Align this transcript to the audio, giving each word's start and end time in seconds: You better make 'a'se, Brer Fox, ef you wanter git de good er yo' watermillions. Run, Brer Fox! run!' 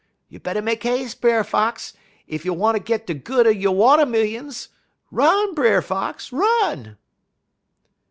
You 0.29 0.39
better 0.39 0.63
make 0.63 0.83
'a'se, 0.83 1.13
Brer 1.13 1.43
Fox, 1.43 1.93
ef 2.27 2.43
you 2.43 2.53
wanter 2.55 2.79
git 2.79 3.05
de 3.05 3.13
good 3.13 3.45
er 3.45 3.51
yo' 3.51 3.71
watermillions. 3.71 4.69
Run, 5.11 5.53
Brer 5.53 5.83
Fox! 5.83 6.31
run!' 6.31 6.97